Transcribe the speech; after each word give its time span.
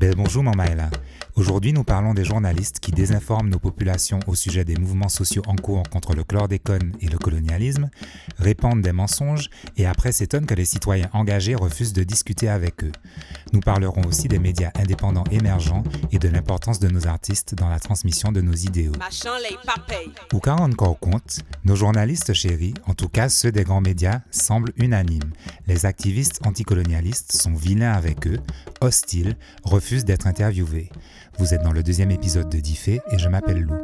Bel 0.00 0.14
bonjour 0.14 0.42
Mamaela. 0.42 0.88
Aujourd'hui, 1.36 1.74
nous 1.74 1.84
parlons 1.84 2.14
des 2.14 2.24
journalistes 2.24 2.80
qui 2.80 2.90
désinforment 2.90 3.50
nos 3.50 3.58
populations 3.58 4.18
au 4.26 4.34
sujet 4.34 4.64
des 4.64 4.76
mouvements 4.76 5.10
sociaux 5.10 5.42
en 5.46 5.56
cours 5.56 5.82
contre 5.90 6.14
le 6.14 6.24
chlordécone 6.24 6.92
et 7.00 7.06
le 7.06 7.18
colonialisme, 7.18 7.90
répandent 8.38 8.80
des 8.80 8.92
mensonges 8.92 9.50
et 9.76 9.86
après 9.86 10.12
s'étonnent 10.12 10.46
que 10.46 10.54
les 10.54 10.64
citoyens 10.64 11.10
engagés 11.12 11.54
refusent 11.54 11.92
de 11.92 12.02
discuter 12.02 12.48
avec 12.48 12.82
eux. 12.82 12.92
Nous 13.52 13.60
parlerons 13.60 14.02
aussi 14.06 14.26
des 14.26 14.38
médias 14.38 14.70
indépendants 14.74 15.24
émergents 15.30 15.84
et 16.12 16.18
de 16.18 16.28
l'importance 16.28 16.80
de 16.80 16.88
nos 16.88 17.06
artistes 17.06 17.54
dans 17.54 17.68
la 17.68 17.78
transmission 17.78 18.32
de 18.32 18.40
nos 18.40 18.54
idéaux. 18.54 18.92
Ou 20.32 20.38
car 20.40 20.62
encore 20.62 20.98
compte, 20.98 21.40
nos 21.64 21.76
journalistes 21.76 22.32
chéris, 22.32 22.74
en 22.86 22.94
tout 22.94 23.08
cas 23.08 23.28
ceux 23.28 23.52
des 23.52 23.64
grands 23.64 23.82
médias, 23.82 24.20
semblent 24.30 24.72
unanimes. 24.76 25.32
Les 25.66 25.84
activistes 25.86 26.40
anticolonialistes 26.46 27.32
sont 27.32 27.54
vilains 27.54 27.92
avec 27.92 28.26
eux, 28.26 28.40
hostiles, 28.80 29.36
refusent 29.62 29.89
d'être 29.98 30.26
interviewés. 30.26 30.88
Vous 31.38 31.52
êtes 31.52 31.62
dans 31.62 31.72
le 31.72 31.82
deuxième 31.82 32.10
épisode 32.10 32.48
de 32.48 32.60
Diffé 32.60 33.00
et 33.10 33.18
je 33.18 33.28
m'appelle 33.28 33.62
Lou. 33.62 33.74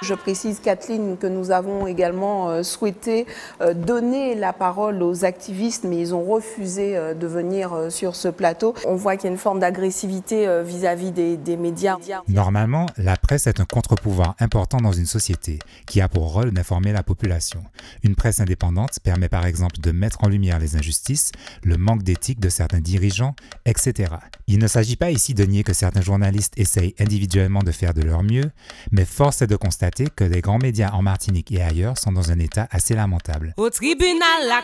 Je 0.00 0.14
précise, 0.14 0.60
Kathleen, 0.60 1.16
que 1.18 1.26
nous 1.26 1.50
avons 1.50 1.88
également 1.88 2.50
euh, 2.50 2.62
souhaité 2.62 3.26
euh, 3.60 3.74
donner 3.74 4.36
la 4.36 4.52
parole 4.52 5.02
aux 5.02 5.24
activistes, 5.24 5.82
mais 5.82 5.98
ils 5.98 6.14
ont 6.14 6.22
refusé 6.22 6.96
euh, 6.96 7.14
de 7.14 7.26
venir 7.26 7.72
sur 7.90 8.14
ce 8.14 8.28
plateau. 8.28 8.74
On 8.86 8.94
voit 8.94 9.16
qu'il 9.16 9.24
y 9.24 9.28
a 9.28 9.32
une 9.32 9.38
forme 9.38 9.58
d'agressivité 9.58 10.62
vis-à-vis 10.62 11.10
des, 11.10 11.36
des, 11.36 11.56
médias. 11.56 11.96
Normalement, 12.28 12.86
la 12.96 13.16
presse 13.16 13.48
est 13.48 13.58
un 13.58 13.64
contre-pouvoir 13.64 14.36
important 14.38 14.78
dans 14.78 14.92
une 14.92 15.06
société 15.06 15.58
qui 15.86 16.00
a 16.00 16.08
pour 16.08 16.32
rôle 16.32 16.52
d'informer 16.52 16.92
la 16.92 17.02
population. 17.02 17.64
Une 18.04 18.14
presse 18.14 18.40
indépendante 18.40 19.00
permet 19.02 19.28
par 19.28 19.46
exemple 19.46 19.80
de 19.80 19.90
mettre 19.90 20.22
en 20.22 20.28
lumière 20.28 20.60
les 20.60 20.76
injustices, 20.76 21.32
le 21.64 21.76
manque 21.76 22.04
d'éthique 22.04 22.38
de 22.38 22.48
certains 22.48 22.80
dirigeants, 22.80 23.34
etc. 23.66 24.12
Il 24.46 24.58
ne 24.58 24.68
s'agit 24.68 24.96
pas 24.96 25.10
ici 25.10 25.34
de 25.34 25.44
nier 25.44 25.64
que 25.64 25.72
certains 25.72 26.02
journalistes 26.02 26.54
essayent 26.56 26.94
individuellement 27.00 27.62
de 27.62 27.72
faire 27.72 27.94
de 27.94 28.02
leur 28.02 28.22
mieux, 28.22 28.50
mais 28.92 29.04
force 29.04 29.42
est 29.42 29.46
de 29.46 29.56
constater 29.56 29.87
que 30.14 30.24
les 30.24 30.40
grands 30.40 30.58
médias 30.58 30.90
en 30.92 31.02
Martinique 31.02 31.50
et 31.52 31.62
ailleurs 31.62 31.98
sont 31.98 32.12
dans 32.12 32.30
un 32.30 32.38
état 32.38 32.68
assez 32.70 32.94
lamentable. 32.94 33.54
Au 33.56 33.70
tribunal, 33.70 34.20
la 34.46 34.62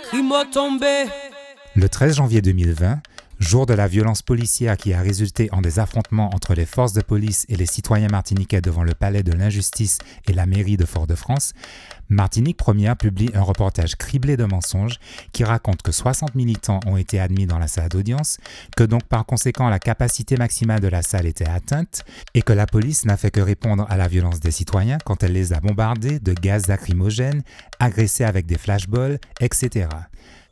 Le 1.74 1.88
13 1.88 2.16
janvier 2.16 2.40
2020, 2.40 3.00
jour 3.38 3.66
de 3.66 3.74
la 3.74 3.88
violence 3.88 4.22
policière 4.22 4.76
qui 4.76 4.92
a 4.92 5.00
résulté 5.00 5.48
en 5.52 5.60
des 5.60 5.78
affrontements 5.78 6.30
entre 6.34 6.54
les 6.54 6.66
forces 6.66 6.92
de 6.92 7.02
police 7.02 7.46
et 7.48 7.56
les 7.56 7.66
citoyens 7.66 8.08
martiniquais 8.08 8.60
devant 8.60 8.82
le 8.82 8.94
palais 8.94 9.22
de 9.22 9.32
l'injustice 9.32 9.98
et 10.28 10.32
la 10.32 10.46
mairie 10.46 10.76
de 10.76 10.84
Fort-de-France, 10.84 11.52
Martinique 12.08 12.56
Première 12.56 12.96
publie 12.96 13.30
un 13.34 13.42
reportage 13.42 13.96
criblé 13.96 14.36
de 14.36 14.44
mensonges 14.44 14.98
qui 15.32 15.42
raconte 15.44 15.82
que 15.82 15.92
60 15.92 16.34
militants 16.34 16.80
ont 16.86 16.96
été 16.96 17.18
admis 17.18 17.46
dans 17.46 17.58
la 17.58 17.66
salle 17.66 17.88
d'audience, 17.88 18.38
que 18.76 18.84
donc 18.84 19.04
par 19.04 19.24
conséquent 19.24 19.68
la 19.68 19.78
capacité 19.78 20.36
maximale 20.36 20.80
de 20.80 20.88
la 20.88 21.02
salle 21.02 21.26
était 21.26 21.48
atteinte 21.48 22.04
et 22.34 22.42
que 22.42 22.52
la 22.52 22.66
police 22.66 23.04
n'a 23.06 23.16
fait 23.16 23.30
que 23.30 23.40
répondre 23.40 23.86
à 23.88 23.96
la 23.96 24.08
violence 24.08 24.40
des 24.40 24.50
citoyens 24.50 24.98
quand 25.04 25.22
elle 25.22 25.32
les 25.32 25.52
a 25.52 25.60
bombardés 25.60 26.18
de 26.18 26.32
gaz 26.34 26.66
lacrymogènes, 26.66 27.42
agressés 27.78 28.24
avec 28.24 28.46
des 28.46 28.58
flashballs, 28.58 29.18
etc. 29.40 29.88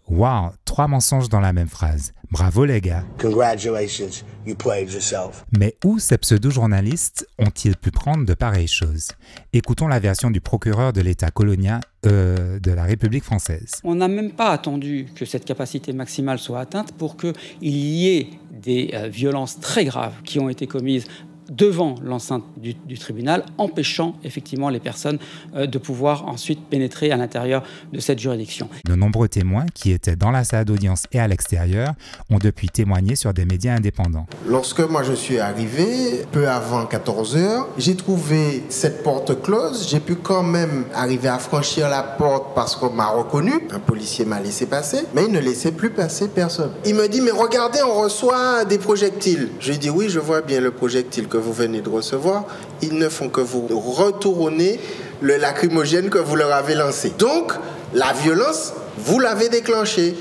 Wow, 0.08 0.52
trois 0.72 0.88
mensonges 0.88 1.28
dans 1.28 1.40
la 1.40 1.52
même 1.52 1.68
phrase. 1.68 2.14
Bravo 2.30 2.64
les 2.64 2.80
gars. 2.80 3.04
Congratulations, 3.20 4.24
you 4.46 4.54
played 4.54 4.90
yourself. 4.90 5.44
Mais 5.54 5.76
où 5.84 5.98
ces 5.98 6.16
pseudo-journalistes 6.16 7.28
ont-ils 7.38 7.76
pu 7.76 7.90
prendre 7.90 8.24
de 8.24 8.32
pareilles 8.32 8.68
choses? 8.68 9.08
Écoutons 9.52 9.86
la 9.86 9.98
version 9.98 10.30
du 10.30 10.40
procureur 10.40 10.94
de 10.94 11.02
l'État 11.02 11.30
colonial 11.30 11.82
euh, 12.06 12.58
de 12.58 12.70
la 12.70 12.84
République 12.84 13.22
française. 13.22 13.82
On 13.84 13.96
n'a 13.96 14.08
même 14.08 14.30
pas 14.30 14.48
attendu 14.48 15.08
que 15.14 15.26
cette 15.26 15.44
capacité 15.44 15.92
maximale 15.92 16.38
soit 16.38 16.60
atteinte 16.60 16.92
pour 16.92 17.18
qu'il 17.18 17.34
y 17.60 18.16
ait 18.16 18.30
des 18.50 18.92
euh, 18.94 19.08
violences 19.08 19.60
très 19.60 19.84
graves 19.84 20.22
qui 20.24 20.40
ont 20.40 20.48
été 20.48 20.66
commises 20.66 21.04
devant 21.52 21.94
l'enceinte 22.02 22.44
du, 22.56 22.98
tribunal, 22.98 23.44
empêchant 23.58 24.16
effectivement 24.24 24.68
les 24.68 24.80
personnes 24.80 25.18
euh, 25.54 25.66
de 25.66 25.78
pouvoir 25.78 26.26
ensuite 26.28 26.60
pénétrer 26.68 27.10
à 27.12 27.16
l'intérieur 27.16 27.62
de 27.92 28.00
cette 28.00 28.18
juridiction. 28.18 28.68
De 28.86 28.94
nombreux 28.94 29.28
témoins 29.28 29.66
qui 29.74 29.92
étaient 29.92 30.16
dans 30.16 30.30
la 30.30 30.44
salle 30.44 30.64
d'audience 30.64 31.04
et 31.12 31.20
à 31.20 31.28
l'extérieur 31.28 31.92
ont 32.30 32.38
depuis 32.38 32.68
témoigné 32.68 33.16
sur 33.16 33.34
des 33.34 33.44
médias 33.44 33.74
indépendants. 33.74 34.26
Lorsque 34.46 34.80
moi 34.80 35.02
je 35.02 35.12
suis 35.12 35.38
arrivé, 35.38 36.24
peu 36.32 36.48
avant 36.48 36.86
14 36.86 37.36
heures, 37.36 37.68
j'ai 37.76 37.96
trouvé 37.96 38.64
cette 38.68 39.02
porte 39.02 39.42
close. 39.42 39.88
J'ai 39.88 40.00
pu 40.00 40.16
quand 40.16 40.42
même 40.42 40.84
arriver 40.94 41.28
à 41.28 41.38
franchir 41.38 41.88
la 41.88 42.02
porte 42.02 42.54
parce 42.54 42.76
qu'on 42.76 42.90
m'a 42.90 43.06
reconnu. 43.06 43.52
Un 43.70 43.78
policier 43.78 44.24
m'a 44.24 44.40
laissé 44.40 44.66
passer, 44.66 45.00
mais 45.14 45.24
il 45.26 45.32
ne 45.32 45.40
laissait 45.40 45.72
plus 45.72 45.90
passer 45.90 46.28
personne. 46.28 46.70
Il 46.84 46.94
me 46.94 47.08
dit, 47.08 47.20
mais 47.20 47.30
regardez, 47.30 47.80
on 47.82 48.02
reçoit 48.02 48.64
des 48.64 48.78
projectiles. 48.78 49.48
Je 49.60 49.72
lui 49.72 49.78
dis, 49.78 49.90
oui, 49.90 50.08
je 50.08 50.18
vois 50.18 50.40
bien 50.40 50.60
le 50.60 50.70
projectile 50.70 51.28
que 51.28 51.36
vous 51.42 51.52
venez 51.52 51.82
de 51.82 51.88
recevoir, 51.88 52.46
ils 52.80 52.94
ne 52.94 53.08
font 53.08 53.28
que 53.28 53.40
vous 53.40 53.66
retourner 53.68 54.80
le 55.20 55.36
lacrymogène 55.36 56.08
que 56.10 56.18
vous 56.18 56.36
leur 56.36 56.52
avez 56.52 56.74
lancé. 56.74 57.12
Donc, 57.18 57.52
la 57.94 58.12
violence, 58.12 58.72
vous 58.98 59.18
l'avez 59.18 59.48
déclenchée. 59.48 60.14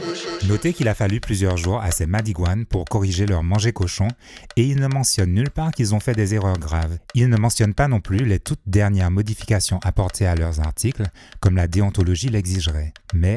Notez 0.47 0.73
qu'il 0.73 0.87
a 0.87 0.93
fallu 0.93 1.19
plusieurs 1.19 1.57
jours 1.57 1.81
à 1.81 1.91
ces 1.91 2.05
Madigouanes 2.05 2.65
pour 2.65 2.85
corriger 2.85 3.25
leur 3.25 3.43
manger 3.43 3.71
cochon 3.71 4.07
et 4.55 4.63
il 4.63 4.79
ne 4.79 4.87
mentionne 4.87 5.33
nulle 5.33 5.49
part 5.49 5.71
qu'ils 5.71 5.93
ont 5.95 5.99
fait 5.99 6.13
des 6.13 6.33
erreurs 6.33 6.57
graves. 6.57 6.97
Il 7.13 7.29
ne 7.29 7.37
mentionne 7.37 7.73
pas 7.73 7.87
non 7.87 7.99
plus 7.99 8.17
les 8.17 8.39
toutes 8.39 8.61
dernières 8.65 9.11
modifications 9.11 9.79
apportées 9.83 10.27
à 10.27 10.35
leurs 10.35 10.59
articles, 10.59 11.03
comme 11.39 11.55
la 11.55 11.67
déontologie 11.67 12.29
l'exigerait. 12.29 12.93
Mais 13.13 13.35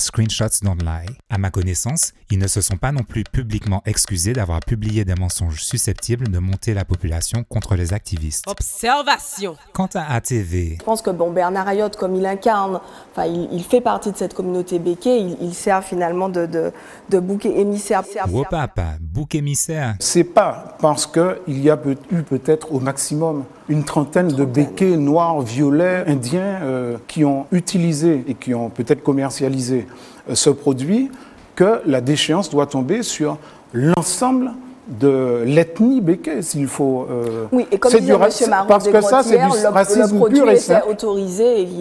Screenshots 0.00 0.62
don't 0.62 0.82
lie. 0.82 1.06
À 1.30 1.38
ma 1.38 1.50
connaissance, 1.50 2.12
ils 2.30 2.38
ne 2.38 2.46
se 2.46 2.60
sont 2.60 2.76
pas 2.76 2.92
non 2.92 3.02
plus 3.02 3.24
publiquement 3.24 3.82
excusés 3.86 4.32
d'avoir 4.32 4.60
publié 4.60 5.04
des 5.04 5.14
mensonges 5.14 5.62
susceptibles 5.62 6.28
de 6.28 6.38
monter 6.38 6.74
la 6.74 6.84
population 6.84 7.44
contre 7.48 7.74
les 7.74 7.92
activistes. 7.92 8.44
Observation. 8.46 9.56
Quant 9.72 9.88
à 9.94 10.14
ATV. 10.14 10.76
Je 10.78 10.84
pense 10.84 11.02
que 11.02 11.10
bon, 11.10 11.30
Bernard 11.30 11.68
Ayotte, 11.68 11.96
comme 11.96 12.14
il 12.14 12.26
incarne, 12.26 12.80
enfin, 13.12 13.26
il, 13.26 13.64
fait 13.64 13.80
partie 13.80 14.12
de 14.12 14.16
cette 14.16 14.34
communauté 14.34 14.78
béquée, 14.78 15.18
il, 15.18 15.54
sert 15.54 15.82
finalement 15.82 16.28
de, 16.28 16.46
de, 16.46 16.72
de 17.10 17.18
bouc 17.18 17.46
émissaire. 17.46 18.02
papa, 18.50 18.94
bouc 19.00 19.34
émissaire. 19.34 19.96
C'est 20.00 20.24
pas 20.24 20.76
parce 20.80 21.06
qu'il 21.06 21.58
y 21.62 21.70
a 21.70 21.78
eu 22.10 22.22
peut-être 22.22 22.72
au 22.72 22.80
maximum 22.80 23.44
une 23.68 23.84
trentaine 23.84 24.28
de 24.28 24.44
béquets 24.44 24.96
noirs, 24.96 25.40
violets, 25.42 26.04
indiens 26.06 26.60
euh, 26.62 26.96
qui 27.06 27.24
ont 27.24 27.46
utilisé 27.52 28.24
et 28.26 28.34
qui 28.34 28.54
ont 28.54 28.70
peut-être 28.70 29.02
commercialisé 29.02 29.86
ce 30.32 30.50
produit, 30.50 31.10
que 31.54 31.80
la 31.86 32.00
déchéance 32.00 32.50
doit 32.50 32.66
tomber 32.66 33.02
sur 33.02 33.38
l'ensemble 33.72 34.52
de 34.88 35.42
l'ethnie 35.44 36.00
béquée, 36.00 36.42
s'il 36.42 36.66
faut. 36.66 37.06
Euh, 37.10 37.46
oui, 37.52 37.66
et 37.70 37.78
comme 37.78 37.92
disait 37.92 38.12
M. 38.12 38.64
parce 38.66 38.88
que 38.88 39.00
ça, 39.00 39.22
c'est 39.22 39.38
du 39.38 39.66
racisme 39.66 40.28
pur 40.28 40.50
et 40.50 40.56
simple. 40.56 40.96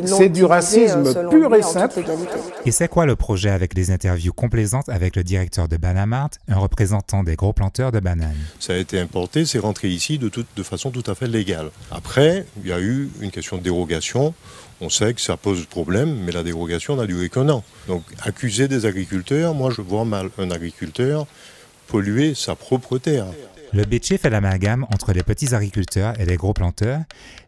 C'est 0.05 0.29
du 0.29 0.45
racisme 0.45 1.29
pur 1.29 1.55
et 1.55 1.61
simple. 1.61 2.03
Et 2.65 2.71
c'est 2.71 2.87
quoi 2.87 3.05
le 3.05 3.15
projet 3.15 3.49
avec 3.49 3.73
les 3.73 3.91
interviews 3.91 4.33
complaisantes 4.33 4.89
avec 4.89 5.15
le 5.15 5.23
directeur 5.23 5.67
de 5.67 5.77
Banamart, 5.77 6.29
un 6.49 6.57
représentant 6.57 7.23
des 7.23 7.35
gros 7.35 7.53
planteurs 7.53 7.91
de 7.91 7.99
bananes? 7.99 8.35
Ça 8.59 8.73
a 8.73 8.77
été 8.77 8.99
importé, 8.99 9.45
c'est 9.45 9.59
rentré 9.59 9.87
ici 9.87 10.17
de, 10.17 10.27
toute, 10.29 10.47
de 10.55 10.63
façon 10.63 10.91
tout 10.91 11.03
à 11.09 11.15
fait 11.15 11.27
légale. 11.27 11.69
Après, 11.91 12.45
il 12.63 12.69
y 12.69 12.73
a 12.73 12.79
eu 12.79 13.09
une 13.21 13.31
question 13.31 13.57
de 13.57 13.61
dérogation. 13.61 14.33
On 14.79 14.89
sait 14.89 15.13
que 15.13 15.21
ça 15.21 15.37
pose 15.37 15.65
problème, 15.65 16.17
mais 16.25 16.31
la 16.31 16.43
dérogation 16.43 16.95
n'a 16.97 17.07
duré 17.07 17.29
qu'un 17.29 17.49
an. 17.49 17.63
Donc, 17.87 18.03
accuser 18.23 18.67
des 18.67 18.85
agriculteurs, 18.85 19.55
moi 19.55 19.71
je 19.71 19.81
vois 19.81 20.05
mal 20.05 20.29
un 20.37 20.51
agriculteur 20.51 21.25
polluer 21.87 22.35
sa 22.35 22.55
propre 22.55 22.97
terre. 22.97 23.27
Le 23.73 23.83
Béché 23.83 24.17
fait 24.17 24.29
l'amalgame 24.29 24.85
entre 24.93 25.11
les 25.11 25.23
petits 25.23 25.53
agriculteurs 25.53 26.17
et 26.19 26.25
les 26.25 26.37
gros 26.37 26.53
planteurs, 26.53 27.01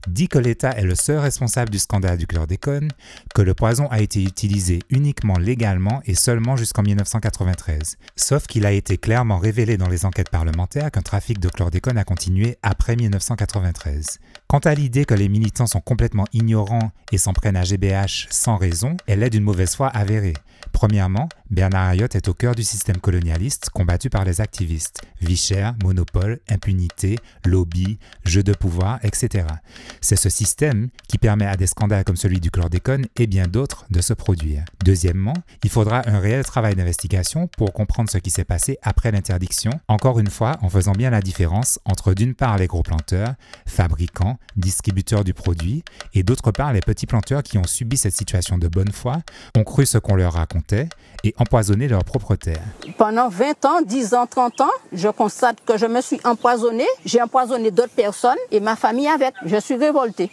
dit 0.07 0.27
que 0.27 0.38
l'État 0.38 0.72
est 0.72 0.83
le 0.83 0.95
seul 0.95 1.17
responsable 1.17 1.72
du 1.72 1.79
scandale 1.79 2.17
du 2.17 2.27
chlordécone, 2.27 2.89
que 3.33 3.41
le 3.41 3.53
poison 3.53 3.88
a 3.88 4.01
été 4.01 4.22
utilisé 4.22 4.79
uniquement 4.89 5.38
légalement 5.38 6.01
et 6.05 6.16
seulement 6.16 6.57
jusqu'en 6.57 6.83
1993. 6.83 7.97
Sauf 8.17 8.47
qu'il 8.47 8.66
a 8.66 8.73
été 8.73 8.97
clairement 8.97 9.38
révélé 9.38 9.77
dans 9.77 9.88
les 9.88 10.06
enquêtes 10.06 10.30
parlementaires 10.30 10.91
qu'un 10.91 11.01
trafic 11.01 11.39
de 11.39 11.47
chlordécone 11.47 11.97
a 11.97 12.03
continué 12.03 12.57
après 12.63 12.97
1993. 12.97 14.19
Quant 14.47 14.59
à 14.59 14.75
l'idée 14.75 15.06
que 15.06 15.13
les 15.13 15.30
militants 15.30 15.68
sont 15.68 15.81
complètement 15.81 16.25
ignorants 16.33 16.91
et 17.13 17.18
s'en 17.18 17.33
prennent 17.33 17.57
à 17.57 17.63
GBH 17.63 18.27
sans 18.30 18.57
raison, 18.57 18.97
elle 19.07 19.24
est 19.24 19.30
d'une 19.30 19.44
mauvaise 19.44 19.74
foi 19.74 19.88
avérée. 19.88 20.33
Premièrement, 20.79 21.27
Bernard 21.49 21.89
Ayotte 21.89 22.15
est 22.15 22.29
au 22.29 22.33
cœur 22.33 22.55
du 22.55 22.63
système 22.63 22.99
colonialiste 22.99 23.69
combattu 23.69 24.09
par 24.09 24.23
les 24.23 24.39
activistes. 24.39 25.01
Vie 25.19 25.35
chère, 25.35 25.73
monopole 25.83 25.89
monopole, 25.99 26.39
impunité, 26.49 27.17
lobby, 27.43 27.99
jeu 28.23 28.43
de 28.43 28.53
pouvoir, 28.53 28.97
etc. 29.03 29.45
C'est 29.99 30.15
ce 30.15 30.29
système 30.29 30.87
qui 31.09 31.17
permet 31.17 31.45
à 31.45 31.57
des 31.57 31.67
scandales 31.67 32.05
comme 32.05 32.15
celui 32.15 32.39
du 32.39 32.49
chlordécone 32.49 33.07
et 33.17 33.27
bien 33.27 33.47
d'autres 33.47 33.87
de 33.89 33.99
se 33.99 34.13
produire. 34.13 34.63
Deuxièmement, 34.85 35.33
il 35.65 35.69
faudra 35.69 36.01
un 36.07 36.19
réel 36.19 36.45
travail 36.45 36.75
d'investigation 36.75 37.47
pour 37.57 37.73
comprendre 37.73 38.09
ce 38.09 38.17
qui 38.17 38.29
s'est 38.29 38.45
passé 38.45 38.77
après 38.81 39.11
l'interdiction, 39.11 39.71
encore 39.89 40.19
une 40.19 40.29
fois 40.29 40.55
en 40.61 40.69
faisant 40.69 40.93
bien 40.93 41.09
la 41.09 41.19
différence 41.19 41.81
entre 41.83 42.13
d'une 42.13 42.35
part 42.35 42.57
les 42.57 42.67
gros 42.67 42.83
planteurs, 42.83 43.33
fabricants, 43.65 44.39
distributeurs 44.55 45.25
du 45.25 45.33
produit, 45.33 45.83
et 46.13 46.23
d'autre 46.23 46.51
part 46.51 46.71
les 46.71 46.79
petits 46.79 47.05
planteurs 47.05 47.43
qui 47.43 47.57
ont 47.57 47.67
subi 47.67 47.97
cette 47.97 48.15
situation 48.15 48.57
de 48.57 48.69
bonne 48.69 48.93
foi, 48.93 49.17
ont 49.57 49.65
cru 49.65 49.85
ce 49.85 49.97
qu'on 49.97 50.15
leur 50.15 50.35
racontait 50.35 50.69
et 50.74 51.36
empoisonné 51.38 51.88
leur 51.88 52.04
propre 52.04 52.36
terre. 52.36 52.62
Pendant 52.98 53.30
20 53.30 53.66
ans, 53.66 53.81
10 53.81 54.13
ans, 54.13 54.25
30 54.25 54.62
ans, 54.62 54.69
je 54.94 55.10
constate 55.10 55.57
que 55.66 55.77
je 55.77 55.86
me 55.86 56.01
suis 56.01 56.19
empoisonné, 56.24 56.86
j'ai 57.06 57.21
empoisonné 57.21 57.71
d'autres 57.71 57.95
personnes 57.95 58.38
et 58.51 58.60
ma 58.60 58.75
famille 58.75 59.07
avec. 59.07 59.33
Je 59.45 59.57
suis 59.57 59.75
révoltée. 59.75 60.31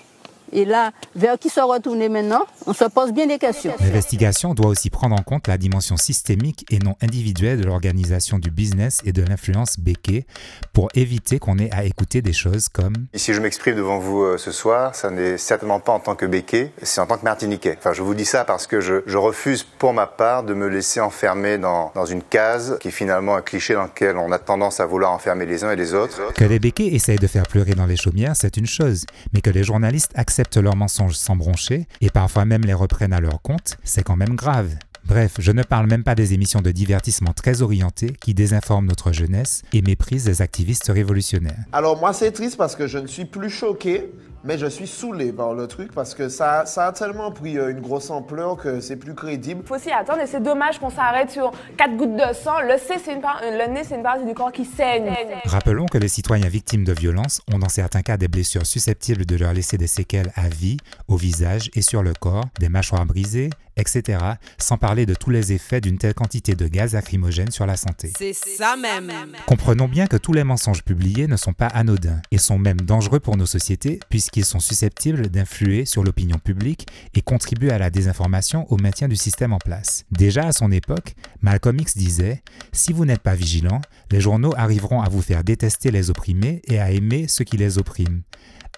Et 0.53 0.65
là, 0.65 0.93
vers 1.15 1.39
qui 1.39 1.49
se 1.49 1.61
retourner 1.61 2.09
maintenant 2.09 2.45
On 2.67 2.73
se 2.73 2.85
pose 2.85 3.13
bien 3.13 3.27
des 3.27 3.39
questions. 3.39 3.75
L'investigation 3.81 4.55
doit 4.55 4.69
aussi 4.69 4.91
prendre 4.91 5.17
en 5.17 5.23
compte 5.23 5.49
la 5.49 5.59
dimension 5.59 5.97
systémique 5.97 6.65
et 6.71 6.79
non 6.79 6.97
individuelle 7.03 7.61
de 7.61 7.67
l'organisation 7.67 8.39
du 8.39 8.51
business 8.51 9.01
et 9.05 9.13
de 9.13 9.23
l'influence 9.23 9.79
béquée 9.79 10.27
pour 10.73 10.89
éviter 10.95 11.39
qu'on 11.39 11.59
ait 11.59 11.73
à 11.73 11.85
écouter 11.85 12.23
des 12.23 12.33
choses 12.33 12.69
comme 12.69 12.95
Si 13.15 13.35
je 13.35 13.41
m'exprime 13.41 13.77
devant 13.77 13.99
vous 13.99 14.23
euh, 14.23 14.39
ce 14.39 14.53
soir, 14.53 14.95
ça 14.95 15.11
n'est 15.11 15.39
certainement 15.39 15.81
pas 15.81 15.93
en 15.93 16.01
tant 16.01 16.15
que 16.15 16.27
béquet, 16.27 16.73
c'est 16.83 17.01
en 17.01 17.07
tant 17.07 17.19
que 17.19 17.25
martiniquais. 17.25 17.77
Enfin, 17.79 17.93
je 17.93 18.03
vous 18.03 18.15
dis 18.15 18.25
ça 18.25 18.45
parce 18.45 18.67
que 18.67 18.81
je, 18.81 19.03
je 19.07 19.19
refuse 19.19 19.65
pour 19.65 19.93
ma 19.93 20.07
part 20.07 20.45
de 20.45 20.55
me 20.55 20.69
laisser 20.69 21.01
enfermer 21.01 21.59
dans, 21.59 21.93
dans 21.95 22.07
une 22.07 22.23
case 22.23 22.79
qui 22.81 22.89
est 22.89 22.93
finalement 22.93 23.37
un 23.37 23.43
cliché 23.43 23.75
dans 23.75 23.85
lequel 23.85 24.17
on 24.17 24.33
a 24.33 24.39
tendance 24.39 24.81
à 24.81 24.87
vouloir 24.87 25.13
enfermer 25.13 25.47
les 25.47 25.65
uns 25.65 25.71
et 25.71 25.77
les 25.77 25.95
autres. 25.95 26.33
Que 26.35 26.45
les 26.45 26.59
béquets 26.59 26.87
essayent 26.87 27.19
de 27.19 27.27
faire 27.27 27.47
pleurer 27.49 27.75
dans 27.75 27.87
les 27.87 27.97
chaumières, 27.97 28.37
c'est 28.37 28.57
une 28.57 28.67
chose, 28.67 29.07
mais 29.33 29.41
que 29.41 29.51
les 29.51 29.65
journalistes 29.65 30.13
acceptent 30.15 30.36
acceptent 30.37 30.59
leurs 30.59 30.77
mensonges 30.77 31.15
sans 31.15 31.35
broncher 31.35 31.87
et 32.03 32.11
parfois 32.11 32.45
même 32.45 32.61
les 32.61 32.75
reprennent 32.75 33.15
à 33.15 33.21
leur 33.21 33.41
compte, 33.41 33.79
c'est 33.85 34.03
quand 34.03 34.17
même 34.17 34.35
grave. 34.37 34.75
Bref, 35.07 35.37
je 35.39 35.51
ne 35.51 35.63
parle 35.63 35.87
même 35.87 36.05
pas 36.05 36.15
des 36.15 36.35
émissions 36.35 36.61
de 36.61 36.71
divertissement 36.73 37.33
très 37.33 37.63
orientées 37.63 38.13
qui 38.21 38.35
désinforment 38.35 38.87
notre 38.87 39.13
jeunesse 39.13 39.63
et 39.73 39.81
méprisent 39.81 40.27
les 40.27 40.43
activistes 40.43 40.91
révolutionnaires. 40.93 41.65
Alors 41.73 41.99
moi 41.99 42.13
c'est 42.13 42.33
triste 42.33 42.59
parce 42.59 42.77
que 42.77 42.87
je 42.87 42.99
ne 42.99 43.07
suis 43.07 43.25
plus 43.25 43.49
choqué, 43.49 44.13
mais 44.47 44.59
je 44.59 44.67
suis 44.67 44.87
saoulé 44.87 45.33
par 45.33 45.55
le 45.55 45.67
truc 45.67 45.93
parce 45.93 46.15
que 46.15 46.29
ça, 46.29 46.65
ça 46.67 46.87
a 46.87 46.93
tellement 46.93 47.33
pris 47.33 47.59
euh, 47.59 47.71
une 47.71 47.81
grosse 47.81 48.11
ampleur 48.11 48.57
que 48.57 48.81
c'est 48.81 48.97
plus 48.97 49.15
crédible. 49.15 49.61
Il 49.65 49.67
faut 49.67 49.79
s'y 49.79 49.91
attendre 49.91 50.21
et 50.21 50.27
c'est 50.27 50.43
dommage 50.43 50.79
qu'on 50.79 50.91
s'arrête 50.91 51.31
sur 51.31 51.53
quatre 51.77 51.97
gouttes 51.97 52.15
de 52.15 52.33
sang. 52.33 52.61
Le, 52.61 52.77
une 53.13 53.59
le 53.59 53.73
nez, 53.73 53.83
c'est 53.85 53.97
une 53.97 54.03
partie 54.03 54.25
du 54.25 54.35
corps 54.35 54.53
qui 54.53 54.65
saigne. 54.65 55.13
Rappelons 55.45 55.87
que 55.87 55.99
les 55.99 56.09
citoyens 56.09 56.49
victimes 56.49 56.85
de 56.85 56.93
violences 56.93 57.41
ont 57.53 57.59
dans 57.59 57.69
certains 57.69 58.03
cas 58.03 58.17
des 58.17 58.29
blessures 58.29 58.67
susceptibles 58.67 59.27
de 59.27 59.37
leur 59.37 59.53
laisser 59.53 59.77
des 59.79 59.87
séquelles 59.89 60.33
à 60.37 60.49
vie, 60.49 60.77
au 61.09 61.17
visage 61.17 61.71
et 61.75 61.83
sur 61.83 62.03
le 62.03 62.13
corps, 62.15 62.45
des 62.61 62.69
mâchoires 62.69 63.05
brisées, 63.05 63.51
etc., 63.77 64.19
sans 64.59 64.79
parler 64.79 65.07
de 65.07 65.15
tous 65.15 65.31
les 65.31 65.53
effets 65.53 65.81
d'une 65.81 65.99
telle 65.99 66.15
quantité 66.15 66.55
de 66.55 66.67
gaz 66.67 66.95
lacrymogène 66.95 67.51
sur 67.51 67.67
la 67.67 67.77
santé. 67.77 68.13
C'est 68.17 68.33
ça 68.33 68.77
même. 68.77 69.13
Comprenons 69.47 69.89
bien 69.89 70.07
que 70.07 70.17
tous 70.17 70.33
les 70.33 70.45
mensonges 70.45 70.83
publiés 70.83 71.27
ne 71.27 71.37
sont 71.37 71.53
pas 71.53 71.67
anodins 71.67 72.21
et 72.31 72.39
sont 72.39 72.59
même 72.59 72.81
dangereux 72.81 73.21
pour 73.21 73.37
nos 73.37 73.47
sociétés 73.47 74.01
puisqu'ils 74.09 74.36
sont 74.45 74.61
susceptibles 74.61 75.29
d'influer 75.29 75.85
sur 75.85 76.03
l'opinion 76.03 76.39
publique 76.39 76.87
et 77.15 77.23
contribuer 77.23 77.71
à 77.71 77.79
la 77.79 77.91
désinformation 77.91 78.71
au 78.73 78.77
maintien 78.77 79.09
du 79.09 79.17
système 79.17 79.53
en 79.53 79.59
place. 79.59 80.05
Déjà 80.11 80.47
à 80.47 80.53
son 80.53 80.71
époque, 80.71 81.15
Malcolm 81.41 81.79
X 81.79 81.97
disait 81.97 82.43
Si 82.73 82.93
vous 82.93 83.05
n'êtes 83.05 83.23
pas 83.23 83.35
vigilant, 83.35 83.81
les 84.11 84.21
journaux 84.21 84.55
arriveront 84.57 85.01
à 85.01 85.09
vous 85.09 85.23
faire 85.23 85.45
détester 85.45 85.91
les 85.91 86.11
opprimés 86.11 86.63
et 86.67 86.79
à 86.79 86.91
aimer 86.91 87.29
ceux 87.29 87.45
qui 87.45 87.57
les 87.57 87.79
oppriment 87.79 88.23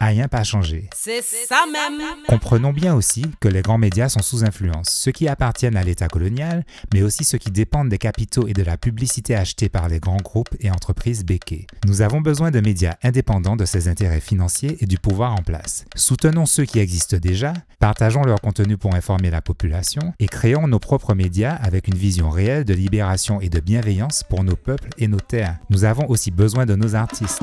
rien 0.06 0.28
pas 0.28 0.44
changé. 0.44 0.88
C'est 0.94 1.22
ça 1.22 1.64
même. 1.72 2.00
Comprenons 2.28 2.72
bien 2.72 2.94
aussi 2.94 3.24
que 3.40 3.48
les 3.48 3.62
grands 3.62 3.78
médias 3.78 4.08
sont 4.08 4.22
sous 4.22 4.44
influence, 4.44 4.90
ceux 4.90 5.12
qui 5.12 5.28
appartiennent 5.28 5.76
à 5.76 5.84
l'État 5.84 6.08
colonial, 6.08 6.64
mais 6.92 7.02
aussi 7.02 7.24
ceux 7.24 7.38
qui 7.38 7.50
dépendent 7.50 7.88
des 7.88 7.98
capitaux 7.98 8.46
et 8.46 8.52
de 8.52 8.62
la 8.62 8.76
publicité 8.76 9.34
achetée 9.34 9.68
par 9.68 9.88
les 9.88 10.00
grands 10.00 10.16
groupes 10.16 10.54
et 10.60 10.70
entreprises 10.70 11.24
béquées. 11.24 11.66
Nous 11.86 12.02
avons 12.02 12.20
besoin 12.20 12.50
de 12.50 12.60
médias 12.60 12.94
indépendants 13.02 13.56
de 13.56 13.64
ces 13.64 13.88
intérêts 13.88 14.20
financiers 14.20 14.76
et 14.80 14.86
du 14.86 14.98
pouvoir 14.98 15.34
en 15.34 15.42
place. 15.42 15.84
Soutenons 15.94 16.46
ceux 16.46 16.64
qui 16.64 16.78
existent 16.78 17.16
déjà, 17.16 17.52
partageons 17.78 18.22
leur 18.22 18.40
contenu 18.40 18.76
pour 18.76 18.94
informer 18.94 19.30
la 19.30 19.42
population 19.42 20.14
et 20.18 20.26
créons 20.26 20.68
nos 20.68 20.78
propres 20.78 21.14
médias 21.14 21.54
avec 21.54 21.88
une 21.88 21.94
vision 21.94 22.30
réelle 22.30 22.64
de 22.64 22.74
libération 22.74 23.40
et 23.40 23.48
de 23.48 23.60
bienveillance 23.60 24.22
pour 24.28 24.44
nos 24.44 24.56
peuples 24.56 24.90
et 24.98 25.08
nos 25.08 25.20
terres. 25.20 25.58
Nous 25.70 25.84
avons 25.84 26.08
aussi 26.08 26.30
besoin 26.30 26.66
de 26.66 26.74
nos 26.74 26.94
artistes. 26.94 27.42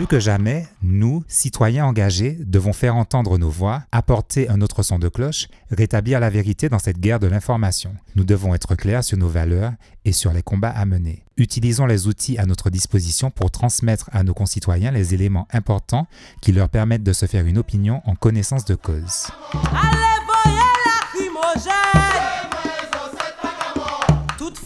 Plus 0.00 0.06
que 0.06 0.18
jamais, 0.18 0.66
nous, 0.82 1.24
citoyens 1.28 1.84
engagés, 1.84 2.38
devons 2.40 2.72
faire 2.72 2.96
entendre 2.96 3.36
nos 3.36 3.50
voix, 3.50 3.82
apporter 3.92 4.48
un 4.48 4.62
autre 4.62 4.82
son 4.82 4.98
de 4.98 5.10
cloche, 5.10 5.48
rétablir 5.70 6.20
la 6.20 6.30
vérité 6.30 6.70
dans 6.70 6.78
cette 6.78 6.98
guerre 6.98 7.20
de 7.20 7.26
l'information. 7.26 7.94
Nous 8.16 8.24
devons 8.24 8.54
être 8.54 8.76
clairs 8.76 9.04
sur 9.04 9.18
nos 9.18 9.28
valeurs 9.28 9.72
et 10.06 10.12
sur 10.12 10.32
les 10.32 10.40
combats 10.40 10.70
à 10.70 10.86
mener. 10.86 11.22
Utilisons 11.36 11.84
les 11.84 12.06
outils 12.06 12.38
à 12.38 12.46
notre 12.46 12.70
disposition 12.70 13.30
pour 13.30 13.50
transmettre 13.50 14.08
à 14.10 14.22
nos 14.22 14.32
concitoyens 14.32 14.90
les 14.90 15.12
éléments 15.12 15.46
importants 15.52 16.06
qui 16.40 16.52
leur 16.52 16.70
permettent 16.70 17.02
de 17.02 17.12
se 17.12 17.26
faire 17.26 17.44
une 17.44 17.58
opinion 17.58 18.00
en 18.06 18.14
connaissance 18.14 18.64
de 18.64 18.76
cause. 18.76 19.26
Toute 24.38 24.56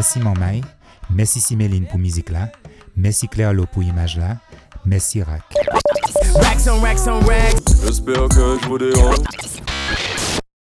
Merci 0.00 0.18
Mamay, 0.18 0.62
merci 1.10 1.42
Siméline 1.42 1.84
pour 1.84 1.98
musique 1.98 2.30
là, 2.30 2.48
merci 2.96 3.28
Claire 3.28 3.52
Lo 3.52 3.66
pour 3.66 3.82
image 3.82 4.16
là, 4.16 4.38
merci 4.86 5.22
Rack. 5.22 5.42
J'espère 7.84 8.26
que 8.30 8.56
je 8.62 8.66
vous 8.66 8.78